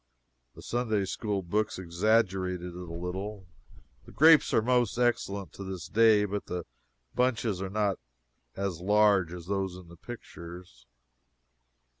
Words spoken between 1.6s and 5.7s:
exaggerated it a little. The grapes are most excellent to